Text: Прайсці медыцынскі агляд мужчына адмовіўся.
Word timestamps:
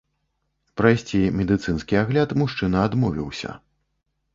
Прайсці 0.81 1.21
медыцынскі 1.41 2.01
агляд 2.03 2.29
мужчына 2.43 2.77
адмовіўся. 2.89 3.51